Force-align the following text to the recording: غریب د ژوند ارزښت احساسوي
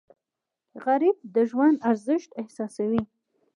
غریب 0.85 1.17
د 1.35 1.35
ژوند 1.49 1.77
ارزښت 1.89 2.29
احساسوي 2.41 3.01